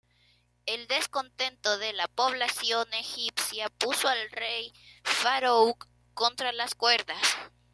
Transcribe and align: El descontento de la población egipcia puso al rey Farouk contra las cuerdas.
El 0.65 0.87
descontento 0.87 1.77
de 1.77 1.93
la 1.93 2.07
población 2.07 2.91
egipcia 2.91 3.69
puso 3.69 4.07
al 4.07 4.31
rey 4.31 4.73
Farouk 5.03 5.85
contra 6.15 6.51
las 6.51 6.73
cuerdas. 6.73 7.21